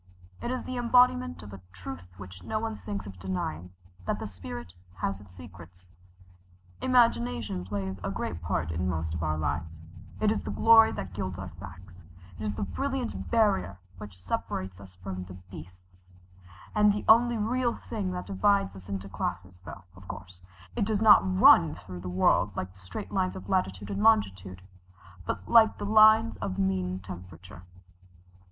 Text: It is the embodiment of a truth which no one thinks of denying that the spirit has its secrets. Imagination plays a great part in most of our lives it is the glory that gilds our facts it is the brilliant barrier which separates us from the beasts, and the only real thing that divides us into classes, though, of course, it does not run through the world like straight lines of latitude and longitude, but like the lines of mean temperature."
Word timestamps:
It 0.41 0.49
is 0.49 0.63
the 0.63 0.77
embodiment 0.77 1.43
of 1.43 1.53
a 1.53 1.61
truth 1.71 2.07
which 2.17 2.41
no 2.41 2.59
one 2.59 2.75
thinks 2.75 3.05
of 3.05 3.19
denying 3.19 3.71
that 4.07 4.17
the 4.17 4.25
spirit 4.25 4.73
has 4.95 5.19
its 5.19 5.35
secrets. 5.35 5.91
Imagination 6.81 7.63
plays 7.63 7.99
a 8.03 8.09
great 8.09 8.41
part 8.41 8.71
in 8.71 8.89
most 8.89 9.13
of 9.13 9.21
our 9.21 9.37
lives 9.37 9.79
it 10.19 10.31
is 10.31 10.41
the 10.41 10.49
glory 10.49 10.91
that 10.93 11.13
gilds 11.13 11.37
our 11.37 11.49
facts 11.59 12.03
it 12.39 12.43
is 12.43 12.53
the 12.55 12.63
brilliant 12.63 13.29
barrier 13.29 13.77
which 13.99 14.17
separates 14.19 14.79
us 14.79 14.95
from 14.95 15.25
the 15.25 15.35
beasts, 15.51 16.11
and 16.73 16.91
the 16.91 17.05
only 17.07 17.37
real 17.37 17.75
thing 17.75 18.09
that 18.09 18.25
divides 18.25 18.75
us 18.75 18.89
into 18.89 19.07
classes, 19.07 19.61
though, 19.65 19.83
of 19.95 20.07
course, 20.07 20.41
it 20.75 20.83
does 20.83 21.03
not 21.03 21.19
run 21.39 21.75
through 21.75 21.99
the 21.99 22.09
world 22.09 22.57
like 22.57 22.75
straight 22.75 23.11
lines 23.11 23.35
of 23.35 23.49
latitude 23.49 23.91
and 23.91 24.01
longitude, 24.01 24.63
but 25.27 25.47
like 25.47 25.77
the 25.77 25.85
lines 25.85 26.37
of 26.37 26.57
mean 26.57 26.97
temperature." 27.01 27.65